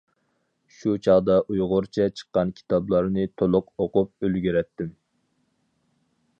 [0.77, 4.93] شۇ چاغدا ئۇيغۇرچە چىققان كىتابلارنى تولۇق ئوقۇپ ئۈلگۈرەتتىم.